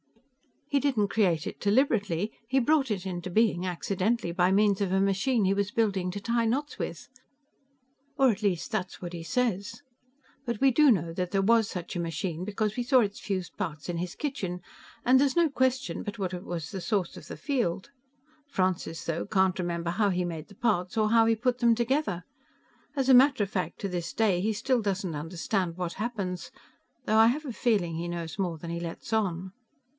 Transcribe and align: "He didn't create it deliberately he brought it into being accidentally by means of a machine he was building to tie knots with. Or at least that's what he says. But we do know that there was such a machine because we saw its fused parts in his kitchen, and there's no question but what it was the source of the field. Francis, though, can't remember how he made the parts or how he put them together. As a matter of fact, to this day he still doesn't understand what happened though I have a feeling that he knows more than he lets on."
"He 0.67 0.79
didn't 0.79 1.09
create 1.09 1.45
it 1.45 1.59
deliberately 1.59 2.31
he 2.47 2.57
brought 2.57 2.89
it 2.89 3.05
into 3.05 3.29
being 3.29 3.67
accidentally 3.67 4.31
by 4.31 4.51
means 4.51 4.79
of 4.81 4.91
a 4.91 5.01
machine 5.01 5.43
he 5.45 5.53
was 5.53 5.69
building 5.69 6.09
to 6.11 6.19
tie 6.19 6.45
knots 6.45 6.79
with. 6.79 7.09
Or 8.17 8.29
at 8.31 8.41
least 8.41 8.71
that's 8.71 8.99
what 9.01 9.11
he 9.13 9.21
says. 9.21 9.81
But 10.45 10.59
we 10.61 10.71
do 10.71 10.89
know 10.89 11.11
that 11.13 11.29
there 11.31 11.41
was 11.41 11.69
such 11.69 11.95
a 11.95 11.99
machine 11.99 12.45
because 12.45 12.77
we 12.77 12.83
saw 12.83 13.01
its 13.01 13.19
fused 13.19 13.57
parts 13.57 13.89
in 13.89 13.97
his 13.97 14.15
kitchen, 14.15 14.61
and 15.05 15.19
there's 15.19 15.35
no 15.35 15.49
question 15.49 16.03
but 16.03 16.17
what 16.17 16.33
it 16.33 16.45
was 16.45 16.71
the 16.71 16.81
source 16.81 17.17
of 17.17 17.27
the 17.27 17.37
field. 17.37 17.91
Francis, 18.47 19.03
though, 19.03 19.25
can't 19.27 19.59
remember 19.59 19.91
how 19.91 20.09
he 20.09 20.23
made 20.25 20.47
the 20.47 20.55
parts 20.55 20.97
or 20.97 21.09
how 21.11 21.25
he 21.25 21.35
put 21.35 21.59
them 21.59 21.75
together. 21.75 22.23
As 22.95 23.09
a 23.09 23.13
matter 23.13 23.43
of 23.43 23.51
fact, 23.51 23.79
to 23.81 23.89
this 23.89 24.13
day 24.13 24.39
he 24.41 24.53
still 24.53 24.81
doesn't 24.81 25.13
understand 25.15 25.75
what 25.77 25.93
happened 25.95 26.49
though 27.05 27.17
I 27.17 27.27
have 27.27 27.45
a 27.45 27.53
feeling 27.53 27.93
that 27.97 27.99
he 27.99 28.07
knows 28.07 28.39
more 28.39 28.57
than 28.57 28.71
he 28.71 28.79
lets 28.79 29.11
on." 29.13 29.51